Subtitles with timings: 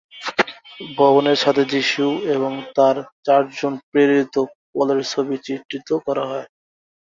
[0.95, 2.05] ভবনের ছাদে যিশু
[2.35, 4.35] এবং তাঁর চারজন প্রেরিত
[4.71, 6.53] পলের ছবি চিত্রিত করা হয়েছে।